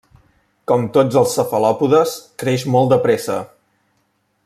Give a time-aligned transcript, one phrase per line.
[0.71, 2.15] Com tots els cefalòpodes
[2.45, 3.37] creix molt de pressa.